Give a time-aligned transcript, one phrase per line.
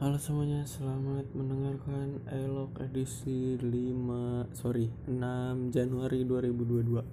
[0.00, 7.04] Halo semuanya, selamat mendengarkan Elok edisi 5, sorry, 6 Januari 2022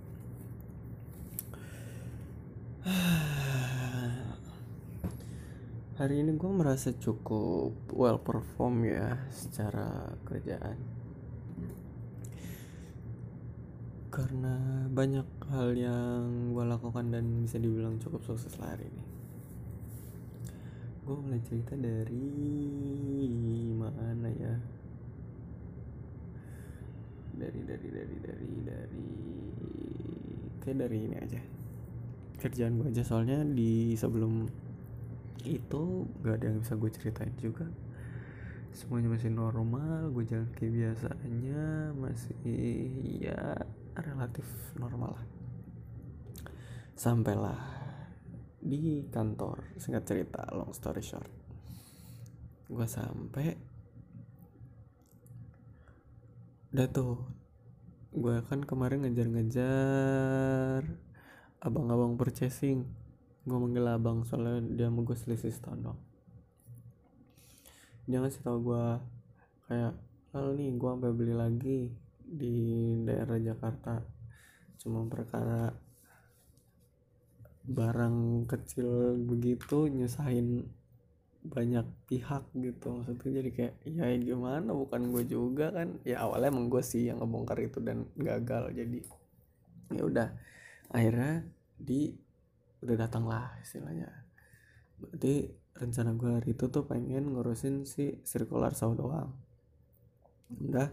[5.99, 10.79] Hari ini gue merasa cukup well perform ya secara kerjaan.
[14.07, 19.06] Karena banyak hal yang gue lakukan dan bisa dibilang cukup sukses lah hari ini
[21.07, 22.27] gue mulai cerita dari
[23.79, 24.59] mana ya?
[27.31, 29.07] Dari dari dari dari dari
[30.59, 31.39] kayak dari ini aja.
[32.43, 33.07] Kerjaan gue aja.
[33.07, 34.51] Soalnya di sebelum
[35.47, 35.83] itu
[36.27, 37.71] gak ada yang bisa gue ceritain juga.
[38.75, 42.35] Semuanya masih normal gue jalan kayak biasanya masih
[43.23, 43.63] ya
[43.95, 44.43] relatif
[44.75, 45.25] normal lah.
[46.99, 47.76] Sampailah
[48.67, 49.79] di kantor.
[49.79, 51.31] Singkat cerita long story short.
[52.67, 53.55] Gue sampai
[56.75, 57.23] udah tuh
[58.11, 60.83] gue kan kemarin ngejar-ngejar
[61.63, 62.83] abang-abang purchasing.
[63.47, 65.99] Gue manggil abang soalnya dia mau gue selisih setahun dong
[68.07, 68.85] dia ngasih tau gue
[69.67, 69.93] kayak
[70.31, 71.79] lalu nih gue sampai beli lagi
[72.23, 72.55] di
[73.03, 73.99] daerah Jakarta.
[74.79, 75.75] Cuma perkara
[77.67, 80.63] barang kecil begitu nyusahin
[81.47, 82.91] banyak pihak gitu.
[82.91, 84.71] Maksudnya jadi kayak ya gimana?
[84.71, 85.99] Bukan gue juga kan.
[86.03, 88.71] Ya awalnya emang gue sih yang ngebongkar itu dan gagal.
[88.75, 88.99] Jadi
[89.95, 90.29] ya udah.
[90.91, 91.43] Akhirnya
[91.75, 92.15] di
[92.83, 94.07] udah datang lah istilahnya.
[94.99, 99.31] Berarti rencana gue hari itu tuh pengen ngurusin si circular saw doang.
[100.51, 100.89] Udah.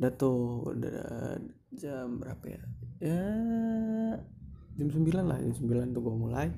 [0.00, 1.36] Udah tuh udah
[1.76, 2.62] jam berapa ya?
[3.00, 3.24] Ya
[4.78, 6.48] jam 9 lah jam 9 tuh gue mulai.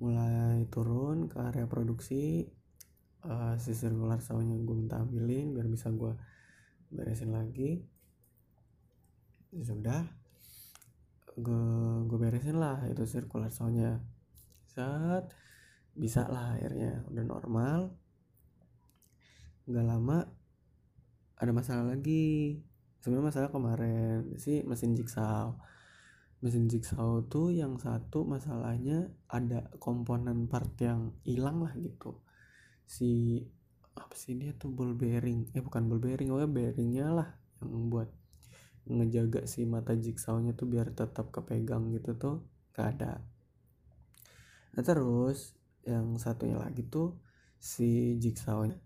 [0.00, 2.44] Mulai turun ke area produksi
[3.24, 6.12] uh, si circular sawnya gue minta ambilin biar bisa gue
[6.92, 7.80] beresin lagi.
[9.54, 10.02] Ya sudah
[11.34, 11.66] gue
[12.06, 13.98] gue beresin lah itu circular sawnya
[14.70, 15.30] saat
[15.94, 17.80] bisa lah akhirnya udah normal.
[19.64, 20.18] Nggak lama
[21.40, 22.60] ada masalah lagi.
[23.00, 25.52] Sebenarnya masalah kemarin sih mesin jigsaw
[26.44, 32.20] mesin jigsaw tuh yang satu masalahnya ada komponen part yang hilang lah gitu.
[32.84, 33.40] Si
[33.96, 35.48] apa sih dia tuh ball bearing.
[35.56, 37.28] Eh bukan ball bearing oh bearingnya lah
[37.64, 38.12] yang buat
[38.84, 42.44] ngejaga si mata jigsawnya tuh biar tetap kepegang gitu tuh
[42.76, 43.24] gak ada.
[44.76, 45.56] Nah terus
[45.88, 47.16] yang satunya lagi tuh
[47.56, 48.76] si jigsawnya.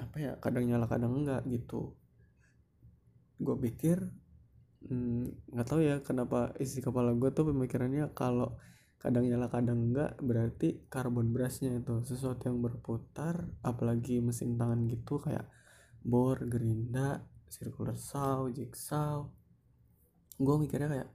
[0.00, 1.92] Apa ya kadang nyala kadang enggak gitu.
[3.36, 4.19] Gue pikir
[4.80, 8.56] nggak hmm, tahu ya kenapa isi kepala gue tuh pemikirannya kalau
[9.00, 12.00] kadang nyala kadang enggak berarti karbon brushnya itu.
[12.04, 15.48] Sesuatu yang berputar apalagi mesin tangan gitu kayak
[16.00, 19.28] bor gerinda circular saw jigsaw
[20.40, 21.08] gue mikirnya kayak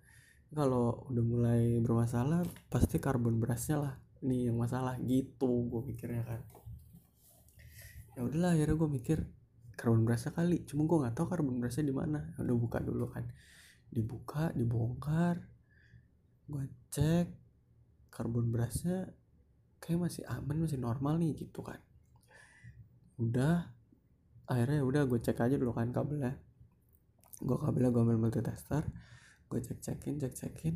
[0.53, 6.41] kalau udah mulai bermasalah pasti karbon brushnya lah ini yang masalah gitu gue mikirnya kan.
[8.13, 9.17] Ya udahlah akhirnya gue mikir
[9.73, 10.61] karbon brushnya kali.
[10.69, 12.29] Cuma gue nggak tahu karbon brushnya di mana.
[12.37, 13.25] Udah buka dulu kan
[13.95, 15.39] dibuka dibongkar
[16.51, 17.27] gue cek
[18.11, 19.09] karbon brushnya
[19.79, 21.79] kayak masih aman masih normal nih gitu kan.
[23.15, 23.71] Udah
[24.45, 26.35] akhirnya udah gue cek aja dulu kan kabelnya.
[27.39, 28.83] Gue kabelnya gue ambil multitester
[29.45, 30.75] gue cek cekin cek cekin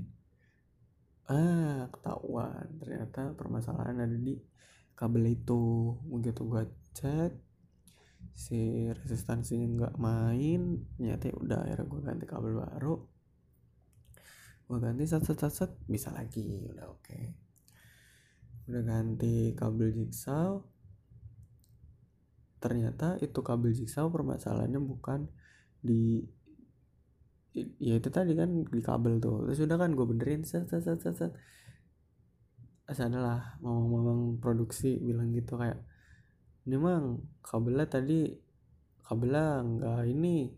[1.30, 4.40] ah ketahuan ternyata permasalahan ada di
[4.96, 5.94] kabel itu.
[6.08, 6.64] Begitu gue
[6.96, 7.49] cek
[8.34, 12.96] si resistansinya nggak main ternyata ya udah akhirnya gue ganti kabel baru
[14.70, 17.34] gue ganti set set set, set bisa lagi udah oke okay.
[18.70, 20.62] udah ganti kabel jigsaw
[22.62, 25.26] ternyata itu kabel jigsaw permasalahannya bukan
[25.82, 26.22] di
[27.82, 31.02] ya itu tadi kan di kabel tuh terus udah kan gue benerin set set set
[31.02, 31.34] set, set.
[33.18, 35.82] lah ngomong-ngomong produksi bilang gitu kayak
[36.70, 38.30] ini mang kabelnya tadi
[39.02, 40.54] kabelnya nggak ini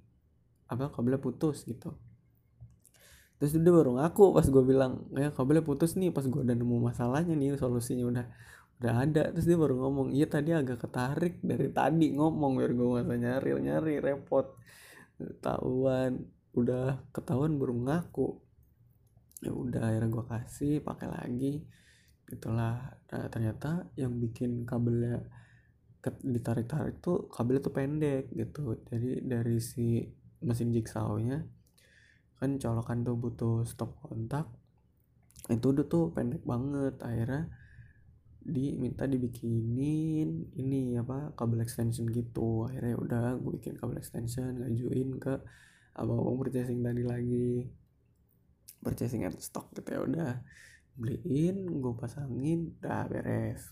[0.67, 1.95] apa kabelnya putus gitu.
[3.39, 6.77] Terus dia baru ngaku pas gue bilang ya kabelnya putus nih pas gue udah nemu
[6.83, 8.25] masalahnya nih solusinya udah
[8.83, 9.23] udah ada.
[9.31, 13.49] Terus dia baru ngomong iya tadi agak ketarik dari tadi ngomong biar gue masa nyari
[13.55, 14.51] nyari repot.
[15.15, 16.27] Ketahuan
[16.59, 18.35] udah ketahuan baru ngaku.
[19.47, 21.63] Ya udah akhirnya gue kasih pakai lagi.
[22.27, 25.23] Itulah nah, ternyata yang bikin kabelnya
[26.01, 28.73] ditarik-tarik tuh kabelnya tuh pendek gitu.
[28.89, 30.01] Jadi dari si
[30.41, 31.45] mesin jigsawnya
[32.41, 34.49] kan colokan tuh butuh stop kontak
[35.53, 36.97] itu udah tuh pendek banget.
[37.05, 37.49] Akhirnya
[38.41, 42.65] diminta dibikinin ini apa kabel extension gitu.
[42.65, 45.33] Akhirnya udah gue bikin kabel extension ngajuin ke
[45.93, 47.69] abang-abang purchasing tadi lagi.
[48.81, 50.33] Purchasing and stock gitu ya udah.
[50.97, 53.69] Beliin gue pasangin udah beres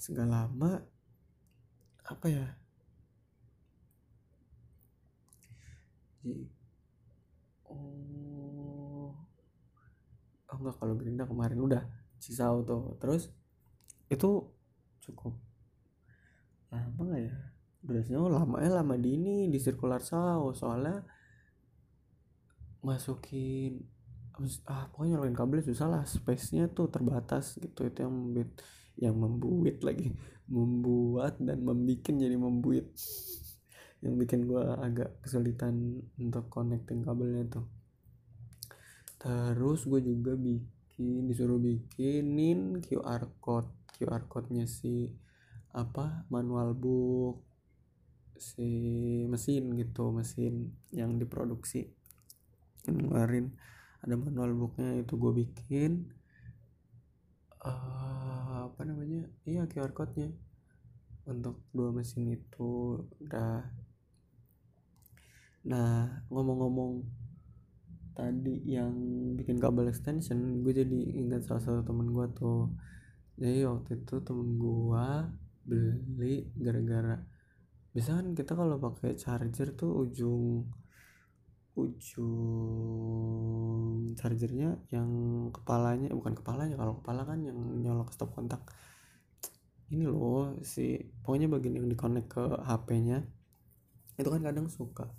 [0.00, 0.80] segala lama
[2.08, 2.46] apa ya?
[7.68, 9.12] Oh
[10.50, 11.82] oh enggak kalau Gerinda kemarin udah
[12.16, 13.30] sisa auto terus
[14.10, 14.48] itu
[15.04, 15.36] cukup
[16.72, 17.34] lama gak ya?
[17.80, 21.04] Durasinya oh, lama ya lama di ini di circular saw soalnya
[22.80, 23.84] masukin
[24.64, 27.84] ah pokoknya nyalain kabel susah lah space nya tuh terbatas gitu.
[27.84, 28.56] Itu yang membuat
[29.00, 30.12] yang membuat lagi.
[30.46, 32.86] Membuat dan membuat jadi membuat
[34.00, 37.66] yang bikin gue agak kesulitan untuk connecting kabelnya tuh.
[39.20, 43.68] Terus gue juga bikin disuruh bikinin QR code.
[43.96, 45.12] QR code nya si
[45.70, 47.46] apa manual book
[48.40, 48.66] si
[49.28, 51.92] mesin gitu mesin yang diproduksi.
[52.80, 53.52] Kemarin
[54.00, 56.08] ada manual booknya itu gue bikin.
[57.60, 58.09] Uh,
[59.50, 60.30] iya QR code nya
[61.26, 63.66] untuk dua mesin itu udah.
[65.66, 66.92] Nah ngomong-ngomong
[68.14, 68.94] tadi yang
[69.38, 72.70] bikin kabel extension gue jadi ingat salah satu temen gue tuh.
[73.40, 75.06] Jadi waktu itu temen gue
[75.66, 77.18] beli gara-gara
[77.90, 80.62] bisa kan kita kalau pakai charger tuh ujung
[81.74, 82.30] ujung
[84.14, 85.10] chargernya yang
[85.50, 88.62] kepalanya bukan kepalanya kalau kepala kan yang nyolok stop kontak
[89.90, 93.26] ini loh si pokoknya bagian yang dikonek ke HP-nya
[94.16, 95.10] itu kan kadang suka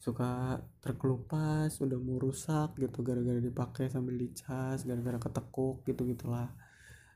[0.00, 6.52] suka terkelupas udah mau rusak gitu gara-gara dipakai sambil dicas gara-gara ketekuk gitu gitulah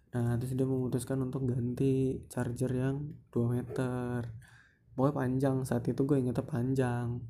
[0.09, 4.25] nah terus dia memutuskan untuk ganti charger yang 2 meter.
[4.97, 7.21] Pokoknya panjang saat itu gue ingetnya panjang.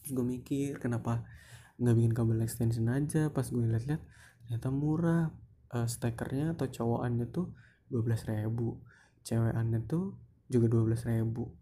[0.00, 1.26] Terus gue mikir kenapa
[1.82, 3.28] nggak bikin kabel extension aja?
[3.34, 4.00] Pas gue liat-liat
[4.46, 5.24] ternyata murah.
[5.74, 7.50] Uh, stekernya atau cowokannya tuh
[7.94, 8.82] 12 ribu.
[9.22, 10.18] Cewekannya tuh
[10.50, 11.54] juga 12 ribu.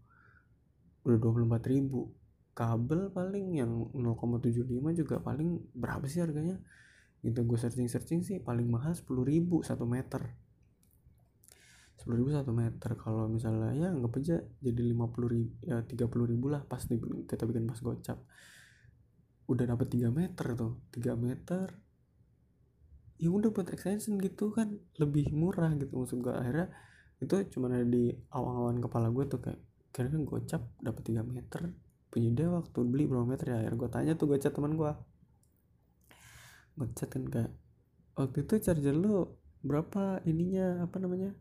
[1.05, 2.09] Udah 24 ribu.
[2.57, 4.65] Kabel paling yang 0,75
[4.97, 6.57] juga paling berapa sih harganya?
[7.21, 10.33] Gitu gue searching searching sih paling mahal 10 ribu satu meter.
[12.01, 12.97] 10 ribu satu meter.
[12.97, 16.97] Kalau misalnya ya nggak aja jadi 50 ribu ya 30 ribu lah pas di,
[17.29, 18.21] kita bikin pas gocap.
[19.49, 20.81] Udah dapat 3 meter tuh.
[20.93, 21.82] 3 meter
[23.23, 26.67] ya udah buat extension gitu kan lebih murah gitu maksud gue akhirnya
[27.23, 29.59] itu cuma ada di awang-awan kepala gue tuh kayak
[29.95, 31.61] kira-kira gocap dapat 3 meter
[32.11, 33.55] punya dia waktu beli berapa meter ya?
[33.63, 34.91] Akhirnya gue tanya tuh gue chat teman gue
[36.73, 37.51] gue chat kan kayak
[38.17, 39.29] waktu itu charger lu
[39.63, 41.31] berapa ininya apa namanya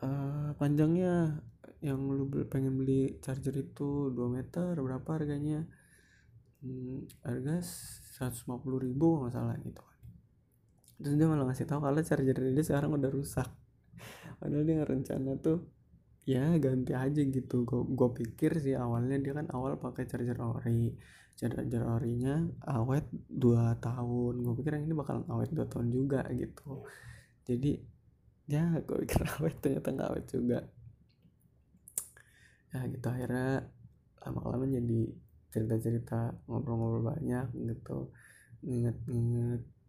[0.00, 1.44] uh, panjangnya?
[1.80, 5.68] Yang lu pengen beli charger itu 2 meter berapa harganya?
[6.60, 7.64] Hmm, harga
[8.20, 9.99] 150 ribu nggak salah gitu kan
[11.00, 13.48] terus dia malah ngasih tahu kalau charger dia sekarang udah rusak.
[14.40, 15.58] Padahal dia rencana tuh
[16.28, 17.64] ya ganti aja gitu.
[17.68, 20.92] Gue pikir sih awalnya dia kan awal pakai charger ori.
[21.36, 24.34] Charger orinya awet 2 tahun.
[24.44, 26.84] Gue pikir yang ini bakal awet 2 tahun juga gitu.
[27.48, 27.80] Jadi
[28.48, 30.58] ya gue pikir awet ternyata nggak awet juga.
[32.70, 33.66] Ya gitu akhirnya
[34.20, 35.00] lama-lama jadi
[35.50, 38.12] cerita-cerita ngobrol-ngobrol banyak gitu.
[38.60, 39.79] Nginget-nginget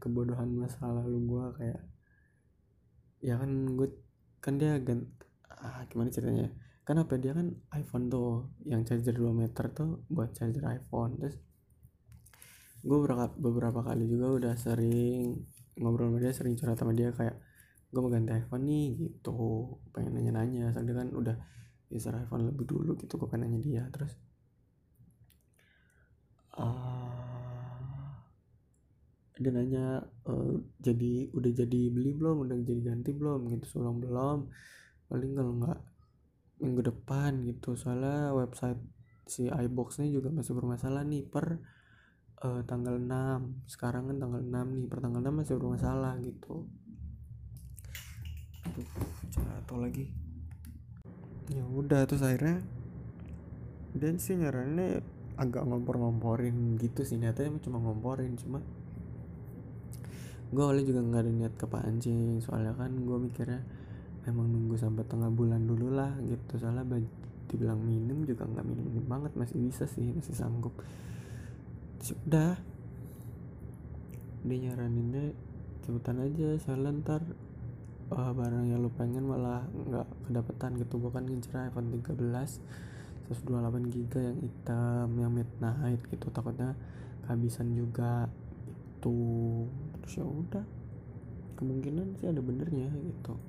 [0.00, 1.80] kebodohan masa lalu gue kayak
[3.24, 3.88] ya kan gue
[4.40, 5.04] kan dia gan
[5.48, 6.52] ah, gimana ceritanya
[6.84, 7.48] kan apa dia kan
[7.80, 11.16] iPhone tuh yang charger 2 meter tuh buat charger iPhone.
[11.16, 11.40] Terus
[12.84, 15.40] gue beberapa, beberapa kali juga udah sering
[15.80, 17.40] ngobrol sama dia sering curhat sama dia kayak
[17.88, 19.32] gue mau ganti iPhone nih gitu.
[19.96, 21.36] Pengen nanya-nanya soalnya kan udah
[21.88, 23.82] user iPhone lebih dulu gitu gue pengen nanya dia.
[23.88, 24.12] Terus
[26.60, 26.83] uh,
[29.34, 32.46] dia nanya uh, jadi udah jadi beli belum?
[32.46, 33.50] Udah jadi ganti belum?
[33.50, 34.46] Gitu sebelum belum.
[35.10, 35.78] Paling kalau nggak
[36.62, 37.74] minggu depan gitu.
[37.74, 38.78] Soalnya website
[39.26, 41.58] si iBox nya juga masih bermasalah nih per
[42.44, 46.68] uh, tanggal 6 sekarang kan tanggal 6 nih per tanggal 6 masih bermasalah gitu.
[49.34, 50.12] Jatuh lagi.
[51.50, 52.62] Ya udah terus akhirnya
[53.94, 55.02] dan sih nyarannya
[55.34, 57.18] agak ngompor-ngomporin gitu sih.
[57.18, 58.62] Nyatanya cuma ngomporin cuma
[60.52, 63.60] gue awalnya juga nggak ada niat kepancing soalnya kan gue mikirnya
[64.24, 66.56] emang nunggu sampai tengah bulan dulu lah gitu.
[66.60, 66.84] Soalnya
[67.48, 70.72] dibilang minum juga nggak minum minum banget masih bisa sih masih sanggup.
[72.00, 72.56] Sudah.
[74.44, 75.32] Dia nyaraninnya
[75.84, 77.22] cepetan aja soalnya ntar.
[78.12, 81.00] Uh, barang yang lu pengen malah nggak kedapetan gitu.
[81.00, 82.20] Gue kan ngincer iPhone 13
[83.32, 86.28] 128 giga yang hitam yang midnight gitu.
[86.28, 86.76] Takutnya
[87.24, 88.28] kehabisan juga
[89.00, 89.16] itu
[90.04, 90.66] terus ya udah.
[91.56, 93.40] Kemungkinan sih ada benernya gitu.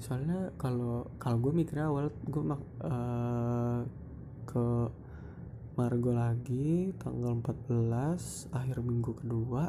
[0.00, 3.84] Soalnya kalau kalau gue mikir awal gue mak uh,
[4.48, 4.64] ke
[5.76, 9.68] Margo lagi tanggal 14 akhir minggu kedua.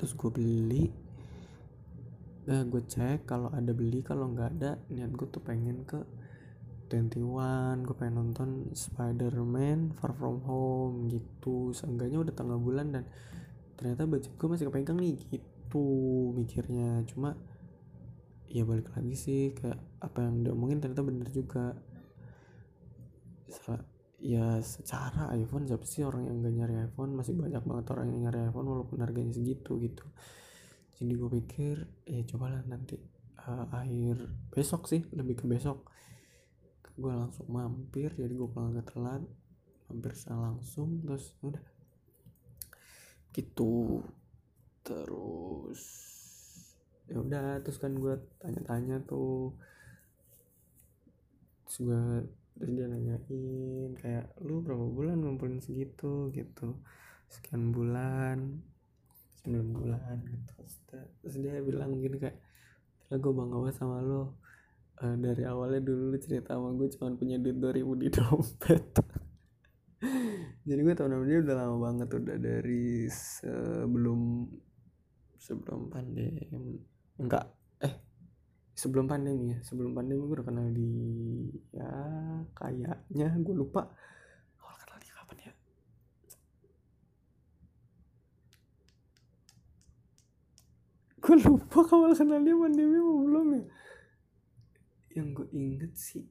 [0.00, 0.84] Terus gue beli.
[2.48, 6.00] Nah gue cek kalau ada beli kalau nggak ada niat gue tuh pengen ke
[6.88, 11.76] 21 gue pengen nonton Spider-Man Far From Home gitu.
[11.76, 13.04] Seenggaknya udah tengah bulan dan
[13.74, 15.86] ternyata budget gue masih kepegang nih gitu
[16.34, 17.02] mikirnya.
[17.10, 17.34] Cuma
[18.48, 21.74] ya balik lagi sih kayak apa yang diomongin ternyata bener juga.
[24.24, 27.12] Ya secara iPhone siapa sih orang yang gak nyari iPhone?
[27.12, 30.06] Masih banyak banget orang yang nyari iPhone walaupun harganya segitu gitu.
[30.96, 31.76] Jadi gue pikir
[32.08, 32.96] ya cobalah nanti
[33.44, 35.90] uh, akhir besok sih lebih ke besok.
[36.96, 39.22] Gue langsung mampir jadi gue pulang agak telat
[39.90, 41.60] mampir langsung terus udah
[43.34, 44.00] gitu.
[44.86, 45.82] Terus
[47.04, 49.52] ya udah terus kan gue tanya-tanya tuh.
[51.66, 52.02] Terus gue
[52.54, 56.30] terus dia nanyain kayak lu berapa bulan ngumpulin segitu?
[56.30, 56.78] Gitu.
[57.28, 58.62] Sekian bulan.
[59.44, 60.52] 9 bulan gitu.
[61.20, 62.38] Terus dia bilang gini kayak
[63.04, 64.40] Gila gue bangga banget sama lo
[65.04, 68.84] uh, dari awalnya dulu lu cerita sama gue cuma punya duit 2000 di dompet
[70.64, 74.48] jadi gue tau nama dia udah lama banget udah dari sebelum
[75.36, 76.80] sebelum pandemi
[77.20, 77.44] enggak
[77.84, 77.94] eh
[78.72, 80.92] sebelum pandemi ya sebelum pandemi gue udah kenal di
[81.70, 81.92] ya
[82.56, 83.92] kayaknya gue lupa.
[91.24, 93.64] Gue lupa awal kenalnya pandemi apa belum ya?
[95.16, 96.28] Yang gue inget sih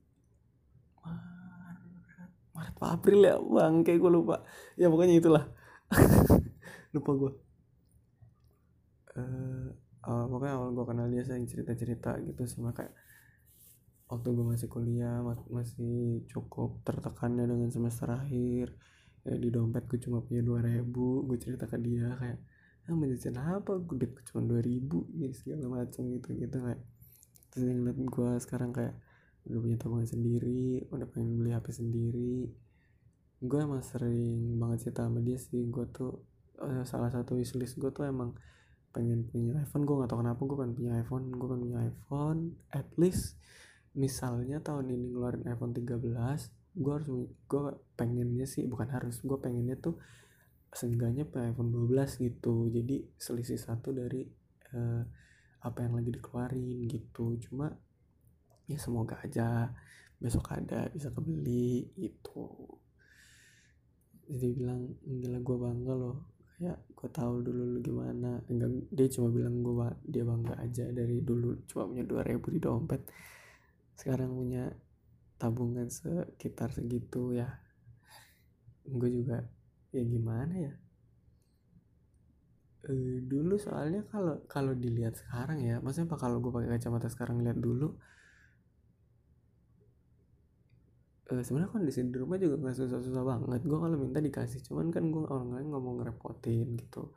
[2.54, 3.36] Maret Maret April ya?
[3.42, 4.36] Bang kayak gue lupa.
[4.78, 5.46] Ya pokoknya itulah.
[6.94, 7.34] Lupa gue
[9.18, 9.68] uh,
[10.06, 12.94] uh, pokoknya awal gue kenal dia sering cerita cerita gitu sama kayak
[14.10, 18.74] waktu gue masih kuliah masih cukup tertekannya dengan semester akhir.
[19.24, 22.40] Ya di dompet gue cuma punya dua ribu gue cerita ke dia kayak
[22.84, 23.80] ah menjajan apa?
[23.80, 26.82] Gue cuma dua ribu gitu segala macam gitu gitu kayak.
[27.54, 28.96] Terus yang ngeliat gue sekarang kayak
[29.44, 32.50] udah punya tabungan sendiri udah pengen beli hp sendiri.
[33.44, 35.68] Gue emang sering banget cerita sama dia sih.
[35.68, 36.24] Gue tuh
[36.64, 38.36] uh, salah satu wishlist gue tuh emang
[38.96, 39.84] pengen punya iPhone.
[39.84, 41.26] Gue gak tau kenapa gue pengen punya iPhone.
[41.36, 42.40] Gue pengen punya iPhone
[42.72, 43.36] at least
[43.94, 46.02] misalnya tahun ini ngeluarin iPhone 13
[46.74, 47.62] gue harus gue
[47.94, 50.02] pengennya sih bukan harus gue pengennya tuh
[50.74, 52.68] seenggaknya iPhone 12 gitu.
[52.74, 54.26] Jadi selisih satu dari
[54.74, 55.04] uh,
[55.64, 57.38] apa yang lagi dikeluarin gitu.
[57.46, 57.70] Cuma
[58.67, 59.72] ya semoga aja
[60.24, 62.48] besok ada bisa kebeli gitu.
[64.24, 66.17] Jadi bilang gila gue bangga loh.
[66.55, 68.39] Kayak gue tahu dulu lu gimana.
[68.48, 72.60] Enggak dia cuma bilang gue dia bangga aja dari dulu cuma punya dua ribu di
[72.63, 73.03] dompet.
[74.00, 74.72] Sekarang punya
[75.36, 77.60] tabungan sekitar segitu ya.
[78.88, 79.43] Gue juga
[79.91, 80.74] ya gimana ya?
[82.84, 82.91] E,
[83.27, 86.17] dulu soalnya kalau kalau dilihat sekarang ya maksudnya apa?
[86.24, 87.91] Kalau gue pakai kacamata sekarang lihat dulu
[91.30, 93.62] e, sebenarnya kondisi di rumah juga nggak susah-susah banget.
[93.63, 97.15] Gue kalau minta dikasih cuman kan gue orang lain nggak mau ngerepotin gitu.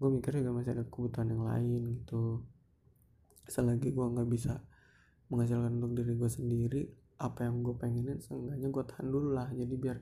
[0.00, 2.40] Gue mikir juga masih ada kebutuhan yang lain gitu.
[3.44, 4.64] Selagi gue nggak bisa
[5.28, 6.82] menghasilkan untuk diri gue sendiri
[7.20, 9.48] apa yang gue pengenin seenggaknya gue tahan dulu lah.
[9.52, 9.98] Jadi biar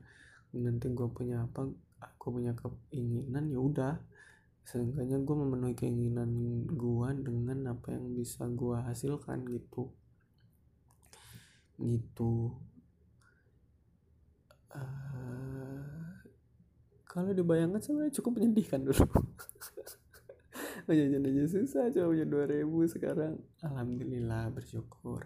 [0.55, 1.67] nanti gue punya apa
[1.99, 3.95] aku punya keinginan ya udah.
[4.63, 6.31] Seenggaknya gue memenuhi keinginan
[6.69, 9.91] gue dengan apa yang bisa gue hasilkan gitu.
[11.79, 12.55] Gitu
[14.75, 15.49] uh,
[17.09, 19.01] kalau dibayangkan sebenarnya cukup menyedihkan dulu.
[20.89, 23.37] Jajan aja susah coba punya dua ribu sekarang.
[23.61, 25.25] Alhamdulillah bersyukur.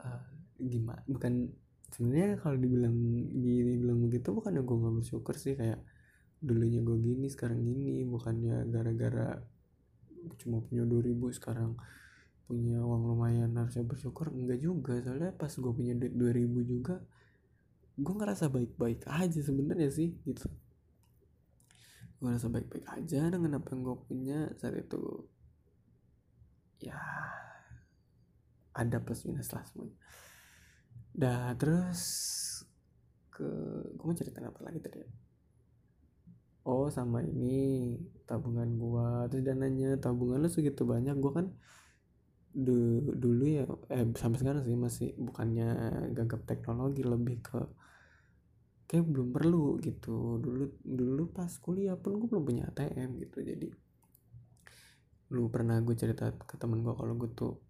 [0.00, 0.24] Uh,
[0.56, 1.52] gimana bukan
[1.92, 2.96] sebenarnya kalau dibilang
[3.36, 5.80] dibilang begitu bukan gue nggak bersyukur sih kayak
[6.40, 8.04] dulunya gue gini sekarang gini.
[8.04, 9.40] Bukannya gara-gara
[10.40, 11.76] cuma punya 2000 sekarang
[12.46, 14.32] punya uang lumayan harusnya bersyukur.
[14.32, 17.00] Enggak juga soalnya pas gue punya duit 2000 juga
[17.96, 20.46] gue ngerasa baik-baik aja sebenarnya sih gitu.
[22.16, 25.24] Gue ngerasa baik-baik aja dengan apa yang gue punya saat itu.
[26.80, 27.00] Ya
[28.76, 29.96] ada plus minus lah semuanya.
[31.16, 32.02] Dah terus
[33.32, 33.48] ke
[33.96, 35.08] gue mau cerita apa lagi tadi ya?
[36.66, 37.94] oh sama ini
[38.26, 39.30] tabungan gua.
[39.30, 41.14] Terus dia nanya tabungan lu segitu banyak?
[41.22, 41.46] Gua kan
[42.56, 45.68] du dulu ya eh sampai sekarang sih masih bukannya
[46.16, 47.60] gagap teknologi lebih ke
[48.88, 50.40] kayak belum perlu gitu.
[50.40, 53.44] Dulu dulu pas kuliah pun gue belum punya ATM gitu.
[53.44, 53.68] Jadi
[55.36, 57.60] lu pernah gue cerita ke temen gue kalau gue tuh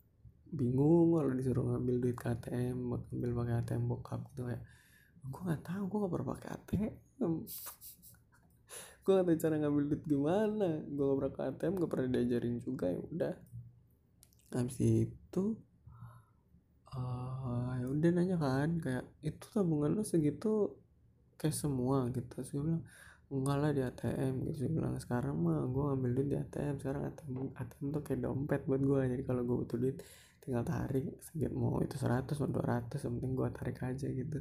[0.46, 4.62] bingung kalau disuruh ngambil duit ke ATM ngambil pakai ATM bokap gitu kayak
[5.26, 6.94] gue nggak tahu gue nggak pernah pakai ATM
[9.02, 10.68] gue nggak tahu cara ngambil duit gimana.
[10.86, 13.34] Gue nggak pernah ke ATM gak pernah diajarin juga ya udah
[14.54, 15.44] habis itu
[16.94, 20.74] uh, ya udah nanya kan kayak itu tabungan lo segitu
[21.40, 22.08] kayak semua?
[22.14, 22.34] Gitu.
[22.52, 22.82] Gue bilang
[23.26, 24.58] enggak lah di ATM gitu.
[24.66, 28.60] Gue bilang sekarang mah gue ngambil duit di ATM sekarang ATM ATM tuh kayak dompet
[28.68, 29.96] buat gue jadi kalau gue butuh duit
[30.42, 31.04] tinggal tarik.
[31.22, 34.06] Sedikit mau itu 100 mau 200 yang penting gue tarik aja.
[34.08, 34.38] Gitu.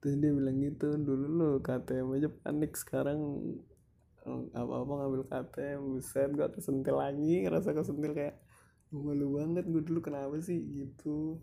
[0.00, 2.72] Terus dia bilang gitu dulu lo KTM aja panik.
[2.78, 3.18] Sekarang
[4.52, 7.44] apa-apa ngambil KTM buset gue kesentil lagi.
[7.44, 8.36] Ngerasa kesentil kayak
[8.90, 11.38] malu banget gue dulu kenapa sih gitu?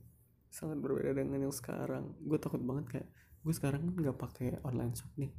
[0.51, 2.16] Sangat berbeda dengan yang sekarang.
[2.24, 3.08] Gue takut banget kayak
[3.44, 5.32] gue sekarang kan nggak pakai online shop nih.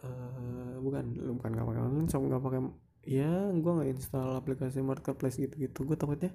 [0.00, 2.60] Uh, bukan bukan nggak pakai online shop nggak pakai
[3.04, 6.32] ya gue nggak install aplikasi marketplace gitu gitu gue takutnya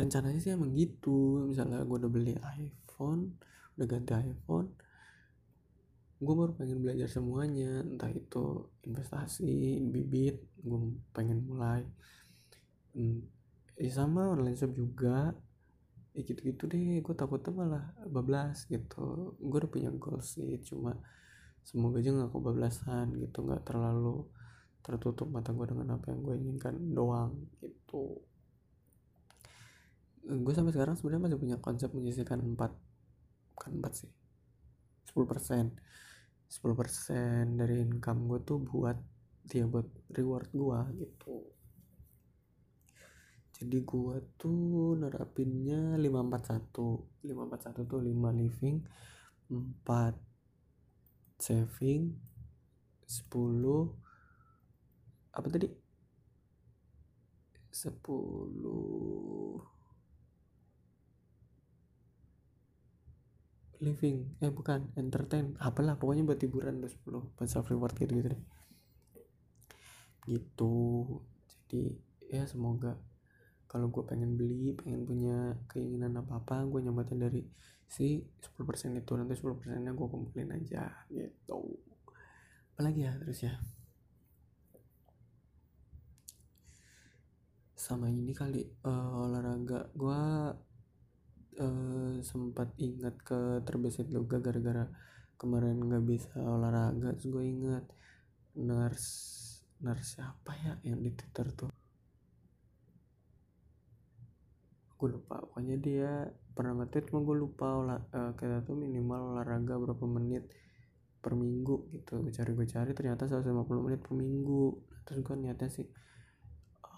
[0.00, 1.44] rencananya sih emang gitu.
[1.44, 3.36] Misalnya gue udah beli iPhone
[3.76, 4.72] udah ganti iPhone
[6.20, 7.84] gue baru pengen belajar semuanya.
[7.84, 10.80] Entah itu investasi bibit gue
[11.12, 11.84] pengen mulai
[13.80, 15.34] ya sama online shop juga.
[16.10, 19.38] Ya gitu-gitu deh gue takutnya malah bablas gitu.
[19.38, 20.98] Gue udah punya goals sih cuma
[21.62, 24.24] semoga aja gak kebablasan gitu nggak terlalu
[24.80, 28.18] tertutup mata gue dengan apa yang gue inginkan doang gitu.
[30.24, 32.74] Gue sampai sekarang sebenarnya masih punya konsep menyisihkan 4
[33.60, 34.10] kan 4 sih
[35.14, 35.76] 10 persen.
[36.50, 38.98] 10 persen dari income gue tuh buat
[39.46, 41.59] dia buat reward gue gitu
[43.60, 48.76] jadi gua tuh nerapinnya 541 541 tuh 5 living
[49.52, 50.16] 4
[51.36, 52.16] saving
[53.04, 53.30] 10
[55.30, 55.68] apa tadi?
[57.70, 57.90] 10
[63.80, 64.36] living.
[64.44, 65.56] Eh bukan entertain.
[65.58, 68.42] Apalah pokoknya buat hiburan 10 buat self reward gitu gitu deh.
[70.28, 70.74] Gitu.
[71.48, 71.82] Jadi
[72.30, 72.94] ya semoga
[73.70, 77.46] kalau gue pengen beli pengen punya keinginan apa apa gue nyampetin dari
[77.86, 81.78] si 10% itu nanti 10% nya gue kumpulin aja gitu.
[82.74, 83.54] Apalagi ya terus ya?
[87.78, 89.86] Sama ini kali uh, olahraga.
[89.94, 90.22] Gue
[91.62, 94.90] uh, sempat ingat ke terbesit juga gara-gara
[95.40, 97.84] kemarin nggak bisa olahraga terus gue ingat
[98.60, 99.08] nurse
[99.80, 101.79] nurse siapa ya yang di twitter tuh
[105.00, 110.04] gue lupa pokoknya dia pernah nge-tweet gue lupa olah, uh, kita tuh minimal olahraga berapa
[110.04, 110.44] menit
[111.24, 112.20] per minggu gitu.
[112.20, 113.48] Gue cari gue cari ternyata 150
[113.80, 114.64] menit per minggu.
[115.08, 115.88] Terus gue niatnya sih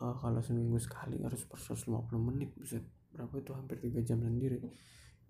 [0.03, 2.83] uh, kalau seminggu sekali harus per 150 menit bisa
[3.15, 3.55] berapa itu?
[3.55, 4.59] Hampir 3 jam sendiri.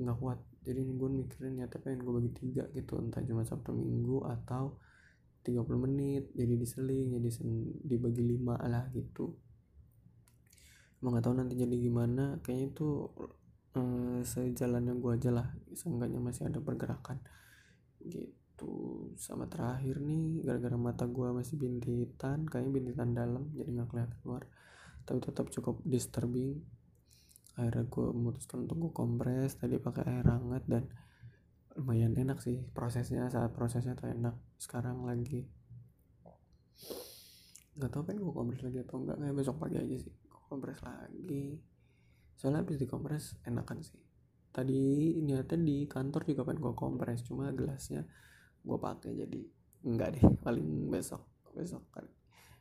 [0.01, 0.41] Nggak kuat.
[0.65, 2.97] Jadi gue mikirin niatnya pengen gue bagi tiga gitu.
[3.05, 4.81] Entah cuma sabtu minggu atau
[5.45, 6.33] 30 menit.
[6.33, 7.29] Jadi diseling jadi
[7.85, 9.52] dibagi lima lah gitu
[11.03, 12.39] emang nggak tahu nanti jadi gimana.
[12.47, 12.89] Kayaknya itu
[13.75, 15.47] eh, sejalannya gue aja lah.
[15.75, 17.19] Seenggaknya masih ada pergerakan.
[17.99, 18.71] Gitu.
[19.19, 24.47] Sama terakhir nih gara-gara mata gue masih bintitan kayaknya bintitan dalam jadi nggak kelihatan luar
[25.03, 26.63] tapi tetap cukup disturbing.
[27.59, 30.87] Akhirnya gue memutuskan untuk gue kompres tadi pakai air hangat dan
[31.75, 34.39] lumayan enak sih prosesnya saat prosesnya tuh enak.
[34.63, 35.51] Sekarang lagi.
[37.75, 40.22] Nggak tahu kan gue kompres lagi atau enggak kayak besok pagi aja sih
[40.53, 41.57] kompres lagi.
[42.37, 43.97] Soalnya habis dikompres enakan sih.
[44.53, 48.05] Tadi niatnya di kantor juga pengen gue kompres cuma gelasnya
[48.61, 49.41] gue pakai jadi
[49.89, 51.25] enggak deh paling besok
[51.57, 52.07] besok kan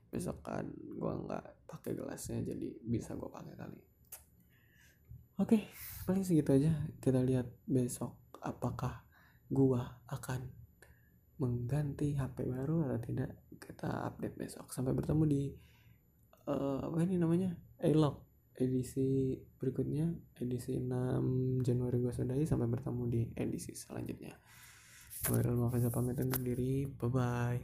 [0.09, 3.81] besok kan gue nggak pakai gelasnya jadi bisa gue pakai kali.
[5.43, 5.67] Oke
[6.07, 6.71] paling segitu aja.
[7.03, 9.03] Kita lihat besok apakah
[9.51, 10.47] gue akan
[11.43, 13.35] mengganti HP baru atau tidak.
[13.61, 14.71] Kita update besok.
[14.71, 15.41] Sampai bertemu di
[16.47, 18.15] uh, apa ini namanya Elok
[18.61, 24.37] edisi berikutnya edisi 6 Januari gue sudahi sampai bertemu di edisi selanjutnya.
[25.25, 27.61] Gue Ilmu Faza pamit undur diri bye bye